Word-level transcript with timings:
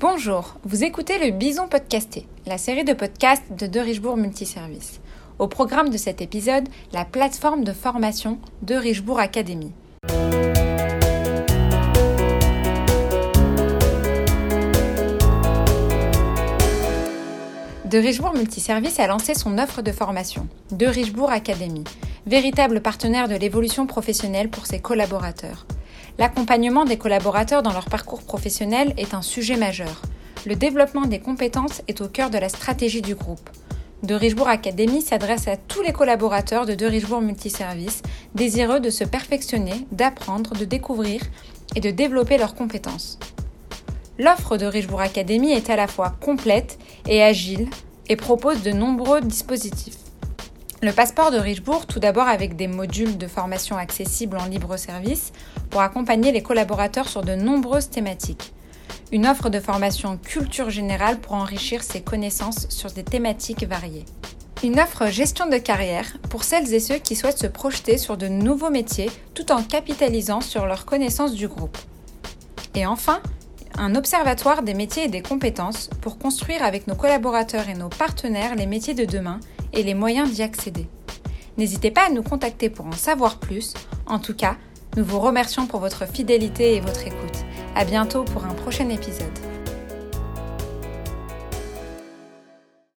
Bonjour, 0.00 0.54
vous 0.62 0.84
écoutez 0.84 1.18
le 1.18 1.36
Bison 1.36 1.66
Podcasté, 1.66 2.28
la 2.46 2.56
série 2.56 2.84
de 2.84 2.92
podcasts 2.92 3.52
de 3.52 3.66
De 3.66 3.80
Richebourg 3.80 4.16
Multiservice. 4.16 5.00
Au 5.40 5.48
programme 5.48 5.90
de 5.90 5.96
cet 5.96 6.22
épisode, 6.22 6.68
la 6.92 7.04
plateforme 7.04 7.64
de 7.64 7.72
formation 7.72 8.38
de 8.62 8.76
Richebourg 8.76 9.18
Academy. 9.18 9.72
De 17.86 17.98
Richebourg 17.98 18.34
Multiservice 18.34 19.00
a 19.00 19.08
lancé 19.08 19.34
son 19.34 19.58
offre 19.58 19.82
de 19.82 19.90
formation, 19.90 20.46
De 20.70 20.86
Richebourg 20.86 21.32
Academy, 21.32 21.82
véritable 22.24 22.82
partenaire 22.82 23.26
de 23.26 23.34
l'évolution 23.34 23.88
professionnelle 23.88 24.48
pour 24.48 24.66
ses 24.66 24.78
collaborateurs. 24.78 25.66
L'accompagnement 26.18 26.84
des 26.84 26.98
collaborateurs 26.98 27.62
dans 27.62 27.72
leur 27.72 27.84
parcours 27.84 28.22
professionnel 28.22 28.92
est 28.96 29.14
un 29.14 29.22
sujet 29.22 29.56
majeur. 29.56 30.02
Le 30.46 30.56
développement 30.56 31.06
des 31.06 31.20
compétences 31.20 31.82
est 31.86 32.00
au 32.00 32.08
cœur 32.08 32.28
de 32.30 32.38
la 32.38 32.48
stratégie 32.48 33.02
du 33.02 33.14
groupe. 33.14 33.48
De 34.02 34.14
Richebourg 34.14 34.48
Academy 34.48 35.00
s'adresse 35.00 35.46
à 35.46 35.56
tous 35.56 35.80
les 35.80 35.92
collaborateurs 35.92 36.66
de 36.66 36.74
De 36.74 36.86
Richebourg 36.86 37.20
Multiservice, 37.20 38.02
désireux 38.34 38.80
de 38.80 38.90
se 38.90 39.04
perfectionner, 39.04 39.86
d'apprendre, 39.92 40.54
de 40.56 40.64
découvrir 40.64 41.20
et 41.76 41.80
de 41.80 41.92
développer 41.92 42.36
leurs 42.36 42.56
compétences. 42.56 43.20
L'offre 44.18 44.56
de 44.56 44.66
Richebourg 44.66 45.00
Academy 45.00 45.52
est 45.52 45.70
à 45.70 45.76
la 45.76 45.86
fois 45.86 46.16
complète 46.20 46.80
et 47.06 47.22
agile 47.22 47.68
et 48.08 48.16
propose 48.16 48.62
de 48.62 48.72
nombreux 48.72 49.20
dispositifs. 49.20 50.07
Le 50.80 50.92
passeport 50.92 51.32
de 51.32 51.38
Richebourg, 51.38 51.86
tout 51.86 51.98
d'abord 51.98 52.28
avec 52.28 52.54
des 52.54 52.68
modules 52.68 53.18
de 53.18 53.26
formation 53.26 53.76
accessibles 53.76 54.38
en 54.38 54.44
libre 54.44 54.76
service 54.76 55.32
pour 55.70 55.80
accompagner 55.80 56.30
les 56.30 56.40
collaborateurs 56.40 57.08
sur 57.08 57.22
de 57.22 57.34
nombreuses 57.34 57.90
thématiques. 57.90 58.52
Une 59.10 59.26
offre 59.26 59.50
de 59.50 59.58
formation 59.58 60.16
culture 60.16 60.70
générale 60.70 61.18
pour 61.18 61.32
enrichir 61.32 61.82
ses 61.82 62.00
connaissances 62.00 62.68
sur 62.68 62.92
des 62.92 63.02
thématiques 63.02 63.64
variées. 63.64 64.04
Une 64.62 64.78
offre 64.78 65.08
gestion 65.08 65.48
de 65.48 65.56
carrière 65.56 66.16
pour 66.30 66.44
celles 66.44 66.72
et 66.72 66.78
ceux 66.78 66.98
qui 66.98 67.16
souhaitent 67.16 67.38
se 67.38 67.48
projeter 67.48 67.98
sur 67.98 68.16
de 68.16 68.28
nouveaux 68.28 68.70
métiers 68.70 69.10
tout 69.34 69.50
en 69.50 69.64
capitalisant 69.64 70.40
sur 70.40 70.64
leurs 70.64 70.84
connaissances 70.84 71.34
du 71.34 71.48
groupe. 71.48 71.76
Et 72.76 72.86
enfin, 72.86 73.20
un 73.78 73.94
observatoire 73.94 74.62
des 74.62 74.74
métiers 74.74 75.04
et 75.04 75.08
des 75.08 75.22
compétences 75.22 75.88
pour 76.00 76.18
construire 76.18 76.62
avec 76.62 76.86
nos 76.86 76.94
collaborateurs 76.94 77.68
et 77.68 77.74
nos 77.74 77.88
partenaires 77.88 78.56
les 78.56 78.66
métiers 78.66 78.94
de 78.94 79.04
demain 79.04 79.40
et 79.72 79.82
les 79.82 79.94
moyens 79.94 80.30
d'y 80.30 80.42
accéder. 80.42 80.86
N'hésitez 81.56 81.90
pas 81.90 82.06
à 82.06 82.10
nous 82.10 82.22
contacter 82.22 82.70
pour 82.70 82.86
en 82.86 82.92
savoir 82.92 83.38
plus. 83.38 83.74
En 84.06 84.18
tout 84.18 84.34
cas, 84.34 84.56
nous 84.96 85.04
vous 85.04 85.20
remercions 85.20 85.66
pour 85.66 85.80
votre 85.80 86.06
fidélité 86.06 86.74
et 86.74 86.80
votre 86.80 87.06
écoute. 87.06 87.44
À 87.74 87.84
bientôt 87.84 88.24
pour 88.24 88.44
un 88.44 88.54
prochain 88.54 88.88
épisode. 88.88 89.47